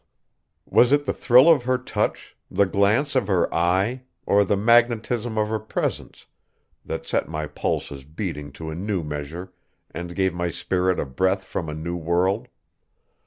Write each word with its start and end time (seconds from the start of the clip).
Was 0.65 0.91
it 0.91 1.05
the 1.05 1.13
thrill 1.13 1.47
of 1.47 1.65
her 1.65 1.77
touch, 1.77 2.35
the 2.49 2.65
glance 2.65 3.15
of 3.15 3.27
her 3.27 3.53
eye, 3.53 4.01
or 4.25 4.43
the 4.43 4.57
magnetism 4.57 5.37
of 5.37 5.47
her 5.49 5.59
presence, 5.59 6.25
that 6.83 7.05
set 7.05 7.29
my 7.29 7.45
pulses 7.45 8.03
beating 8.03 8.51
to 8.53 8.71
a 8.71 8.75
new 8.75 9.03
measure, 9.03 9.53
and 9.91 10.15
gave 10.15 10.33
my 10.33 10.49
spirit 10.49 10.99
a 10.99 11.05
breath 11.05 11.43
from 11.45 11.69
a 11.69 11.75
new 11.75 11.95
world? 11.95 12.47